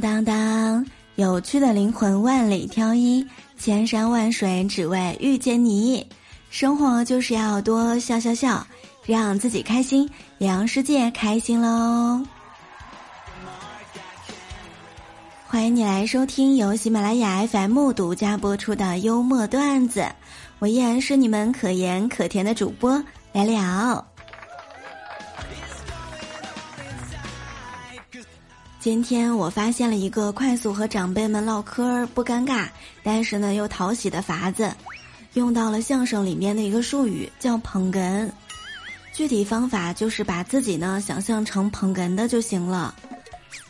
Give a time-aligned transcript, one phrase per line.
[0.00, 3.26] 当当，有趣的灵魂万里挑一，
[3.58, 6.06] 千山万水只为遇见你。
[6.50, 8.66] 生活就是要多笑笑笑，
[9.04, 10.08] 让自己开心，
[10.38, 12.22] 也让世界开心喽。
[15.46, 20.06] 欢迎你来收听由喜马拉雅 FM 独家播出的幽默段子，
[20.58, 24.06] 我依然是你们可盐可甜的主播来了。
[28.86, 32.68] 今天我发现了一个快速和长辈们唠嗑不尴尬，
[33.02, 34.72] 但是呢又讨喜的法子，
[35.32, 38.30] 用到了相声里面的一个术语，叫捧哏。
[39.12, 42.94] 具体方法就是把自己呢想象成捧哏的就行了。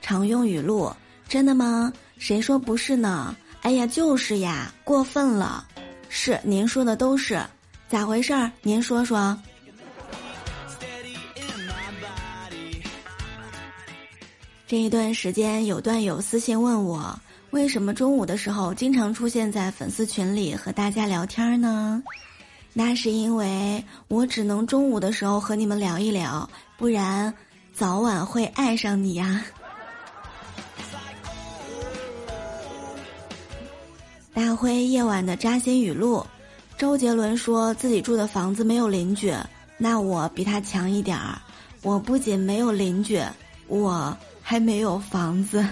[0.00, 0.92] 常用语录：
[1.28, 1.92] 真的吗？
[2.16, 3.34] 谁说不是呢？
[3.62, 5.66] 哎呀，就是呀，过分了。
[6.08, 7.44] 是您说的都是，
[7.88, 8.48] 咋回事儿？
[8.62, 9.36] 您说说。
[14.70, 17.18] 这一段时间，有段友私信问我，
[17.50, 22.00] 为什么中午的时候经常出现在粉丝群里和大家聊天呢？
[22.72, 26.48] 那是因为我只能中午的时候和你们聊一聊，
[26.78, 27.34] 不然
[27.74, 29.44] 早晚会爱上你呀。
[34.32, 36.24] 大辉夜晚的扎心语录：
[36.78, 39.34] 周杰伦说自己住的房子没有邻居，
[39.76, 41.42] 那我比他强一点儿，
[41.82, 43.20] 我不仅没有邻居，
[43.66, 44.16] 我。
[44.50, 45.64] 还没有房子。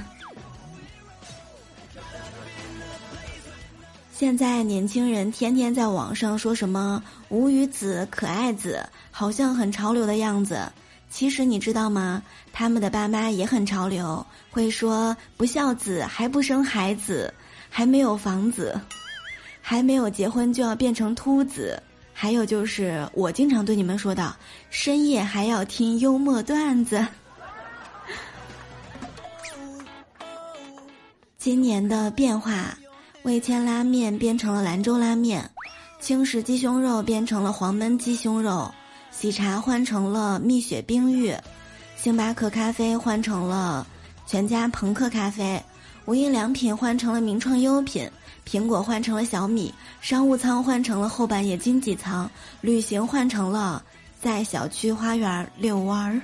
[4.15, 10.71] 现在年轻人天天在网上说什么“无语子”“可爱子”，好像很潮流的样子。
[11.11, 12.23] 其实你知道吗？
[12.53, 17.35] 他们的爸妈也很潮流，会说“不孝子”“还不生孩子
[17.69, 18.81] ”“还没有房子
[19.61, 21.83] ”“还没有结婚就要变成秃子”。
[22.15, 24.37] 还有就是我经常对你们说的，
[24.71, 27.05] 深夜还要听幽默段子。
[31.49, 32.77] 今年的变化，
[33.23, 35.51] 味千拉面变成了兰州拉面，
[35.99, 38.71] 轻食鸡胸肉变成了黄焖鸡胸肉，
[39.11, 41.35] 喜茶换成了蜜雪冰玉，
[41.97, 43.87] 星巴克咖啡换成了
[44.27, 45.59] 全家朋克咖啡，
[46.05, 48.07] 无印良品换成了名创优品，
[48.47, 49.73] 苹果换成了小米，
[50.03, 53.83] 商务舱换成了后半夜经济舱，旅行换成了
[54.21, 56.21] 在小区花园遛弯儿。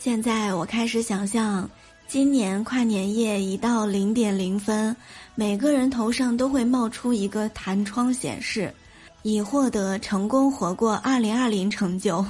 [0.00, 1.68] 现在我开始想象，
[2.08, 4.96] 今年跨年夜一到零点零分，
[5.34, 8.72] 每个人头上都会冒出一个弹窗显示，
[9.20, 12.24] 已获得成功活过二零二零成就。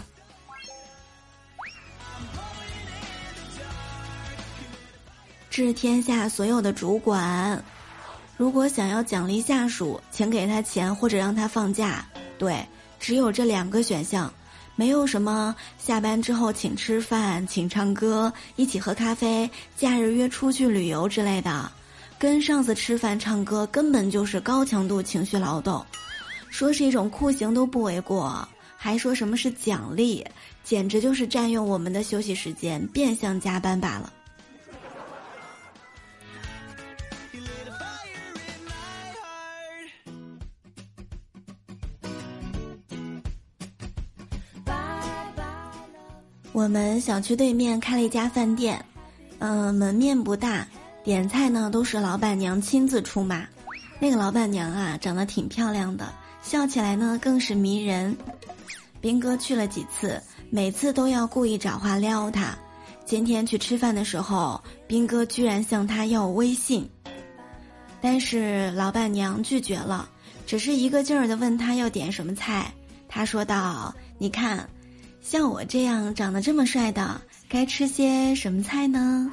[5.48, 7.62] 致天下所有的主管，
[8.36, 12.04] 如果想要奖励下属，请给他钱或者让他放假。
[12.36, 12.66] 对，
[12.98, 14.28] 只有这两个选项。
[14.76, 21.70] 没有什么下班之后请吃饭、请唱歌、一起喝咖啡、假日约出去旅游之类的，
[22.18, 25.84] 跟上司吃饭唱歌根本就是高强度情绪劳动，
[26.48, 30.24] 说是一种酷刑都不为过，还说什么是奖励，
[30.64, 34.10] 简直就是占用我们的休息时间，变相加班罢了。
[46.60, 48.84] 我们小区对面开了一家饭店，
[49.38, 50.68] 嗯，门面不大，
[51.02, 53.46] 点菜呢都是老板娘亲自出马。
[53.98, 56.12] 那个老板娘啊，长得挺漂亮的，
[56.42, 58.14] 笑起来呢更是迷人。
[59.00, 60.20] 斌哥去了几次，
[60.50, 62.54] 每次都要故意找话撩她。
[63.06, 66.86] 今天去吃饭的时候，斌哥居然向她要微信，
[68.02, 70.06] 但是老板娘拒绝了，
[70.46, 72.70] 只是一个劲儿的问他要点什么菜。
[73.08, 74.68] 他说道：“你看。”
[75.22, 79.30] 像我这样长得这么帅的，该吃些什么菜呢？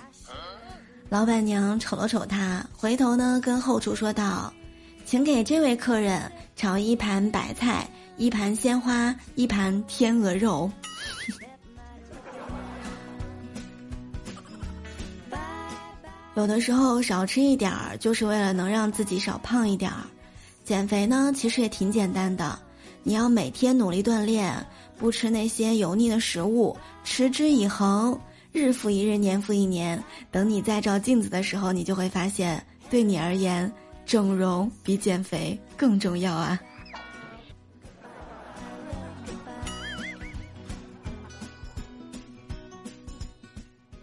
[1.10, 4.54] 老板娘瞅了瞅他，回头呢跟后厨说道
[5.06, 10.70] ：“请给这位客人炒一盘白菜，一盘鲜花，一盘天鹅肉。
[16.36, 20.04] 有的时候少吃一点儿，就是为了能让自己少胖一点儿。
[20.64, 22.60] 减肥呢，其实也挺简单的，
[23.02, 24.54] 你要每天努力锻炼。”
[24.98, 28.20] 不吃那些油腻的食物，持之以恒，
[28.52, 30.04] 日复一日，年复一年。
[30.32, 33.72] 等你再照镜子的时候，你就会发现，对你而言，
[34.06, 36.60] 整容比减肥更重要啊！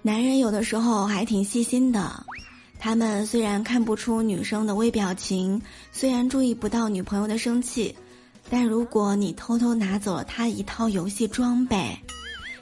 [0.01, 2.25] 男人有的时候还挺细心的，
[2.79, 7.97] 他们虽然看不出女生的微表情，虽然注意不到女朋友的生气。
[8.51, 11.99] 但如果你偷偷拿走了他一套游戏装备，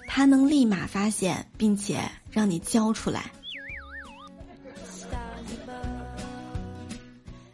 [0.06, 2.00] 他能立马发现并且
[2.30, 3.30] 让你交出来。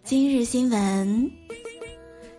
[0.04, 1.30] 今日新闻：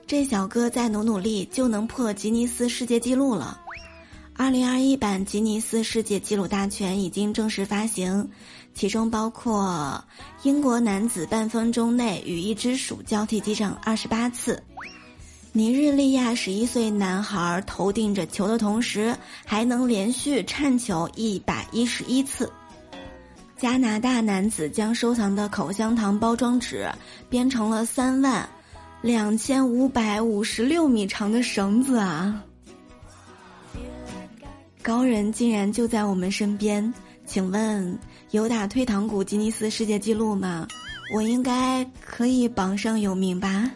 [0.07, 3.59] 这小哥再努努力就能破吉尼斯世界纪录了。
[4.33, 8.29] 二零二一版吉尼斯世界纪录大全已经正式发行，
[8.73, 10.01] 其中包括
[10.43, 14.63] 英国男子半分钟内与一只鼠交替击掌二十八次，
[15.51, 19.15] 尼日利亚十一岁男孩头顶着球的同时
[19.45, 22.51] 还能连续颤球一百一十一次，
[23.57, 26.87] 加拿大男子将收藏的口香糖包装纸
[27.29, 28.47] 编成了三万
[29.01, 32.43] 两千五百五十六米长的绳子啊！
[34.83, 36.93] 高人竟然就在我们身边，
[37.25, 37.97] 请问
[38.29, 40.67] 有打退堂鼓吉尼斯世界纪录吗？
[41.11, 43.69] 我应该可以榜上有名吧。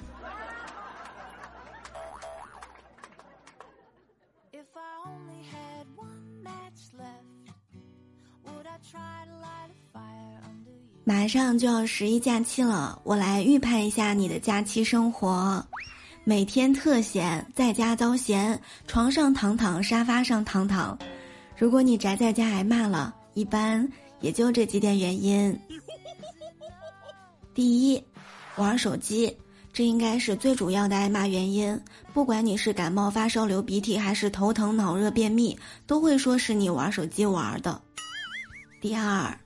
[11.06, 15.66] 马上就要十一假期了，我来预判一下你的假期生活。
[16.24, 18.58] 每天特闲，在家遭闲，
[18.88, 20.98] 床上躺躺，沙发上躺躺。
[21.58, 23.86] 如果你宅在家挨骂了，一般
[24.22, 25.60] 也就这几点原因。
[27.54, 28.02] 第一，
[28.56, 29.36] 玩手机，
[29.74, 31.78] 这应该是最主要的挨骂原因。
[32.14, 37.82] 不管你是感冒发烧流鼻涕，还是头疼脑热便秘，都会说是你玩手机玩的。
[38.80, 39.38] 第二，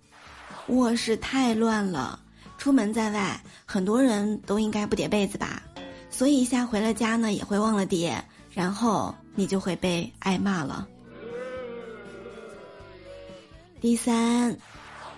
[0.68, 2.20] 卧室太乱了，
[2.58, 5.64] 出门在外，很多人都应该不叠被子吧。
[6.10, 10.88] 所以一下回了家呢，也会忘了叠，然后你就会被挨骂了。
[13.80, 14.58] 第三，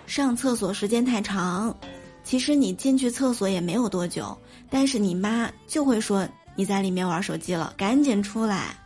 [0.06, 1.74] 上厕所时间太长，
[2.22, 4.36] 其实你进去厕所也没有多久，
[4.68, 8.76] 但是你妈就会说你在里面玩手机了，赶紧出来，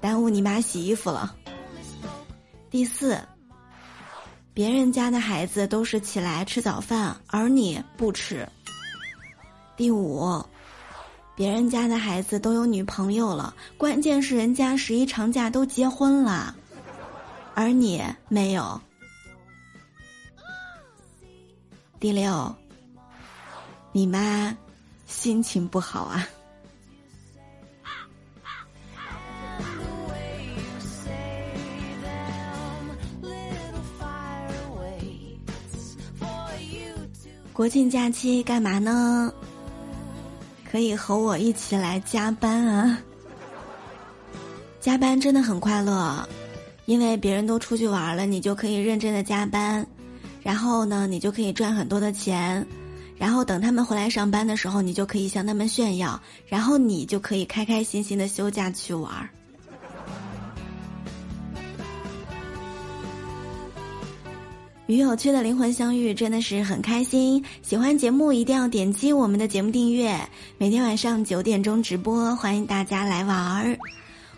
[0.00, 1.34] 耽误你妈洗衣服了。
[2.70, 3.18] 第四，
[4.56, 8.48] 别人家的孩子都是起来吃早饭，而你不吃。
[9.76, 10.42] 第五。
[11.34, 16.56] 别人家的孩子都有女朋友了，关键是人家十一长假都结婚了，
[17.54, 18.80] 而你没有。
[22.00, 22.56] 第六，
[23.92, 24.56] 你妈
[25.04, 26.26] 心情不好啊。
[37.56, 39.32] 国庆假期干嘛呢？
[40.70, 43.00] 可以和我一起来加班啊！
[44.78, 46.28] 加班真的很快乐，
[46.84, 49.86] 因为别人都出去玩了，你就可以认真的加班，
[50.42, 52.66] 然后呢，你就可以赚很多的钱，
[53.16, 59.30] 然后等他们回来上班的时候，你就可以向他们炫耀，然后你就可以开开心心的休假去玩儿。
[64.86, 67.44] 与有趣的灵魂相遇，真的是很开心。
[67.60, 70.16] 喜欢节目一定要点击我们的节目订阅，
[70.58, 73.76] 每天晚上九点钟直播，欢迎大家来玩儿。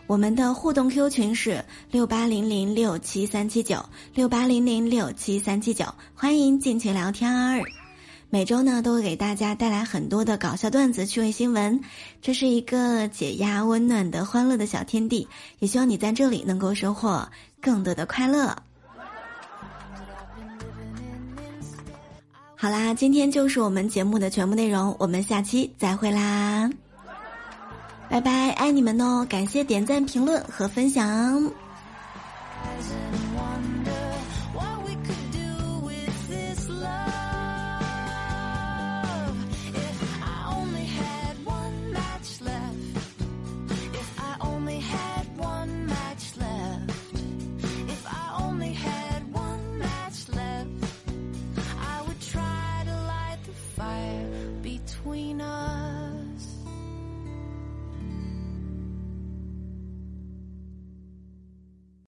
[0.06, 3.84] 我们的互动 Q 群是六八零零六七三七九
[4.14, 5.84] 六八零零六七三七九，
[6.14, 7.62] 欢迎进群聊天儿。
[8.30, 11.78] 每周呢都会给大家带来很多的搞笑段子、趣味新闻，
[12.22, 15.28] 这是一个解压、温暖的欢乐的小天地。
[15.58, 17.28] 也希望你在这里能够收获
[17.60, 18.56] 更多的快乐。
[22.60, 26.68] 好啦，今天就是我们节目的全部内容，我们下期再会啦，
[28.10, 29.24] 拜拜，爱你们哦！
[29.30, 31.48] 感谢点赞、评论和分享。